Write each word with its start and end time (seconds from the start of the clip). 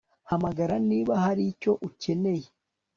Hamagara 0.29 0.75
niba 0.89 1.13
hari 1.23 1.43
icyo 1.51 1.71
ukeneye 1.87 2.47